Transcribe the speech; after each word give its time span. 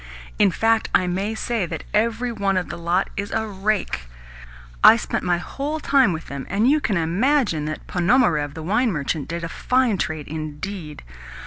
In 0.39 0.49
fact, 0.49 0.89
I 0.95 1.05
may 1.05 1.35
say 1.35 1.67
that 1.67 1.83
every 1.93 2.31
one 2.31 2.57
of 2.57 2.69
the 2.69 2.75
lot 2.79 3.11
is 3.15 3.29
a 3.29 3.45
rake. 3.47 4.07
I 4.83 4.95
spent 4.95 5.23
my 5.23 5.37
whole 5.37 5.79
time 5.79 6.11
with 6.11 6.25
them, 6.25 6.47
and 6.49 6.67
you 6.67 6.79
can 6.81 6.97
imagine 6.97 7.65
that 7.65 7.85
Ponomarev, 7.85 8.55
the 8.55 8.63
wine 8.63 8.91
merchant, 8.91 9.27
did 9.27 9.43
a 9.43 9.47
fine 9.47 9.99
trade 9.99 10.27
indeed! 10.27 11.03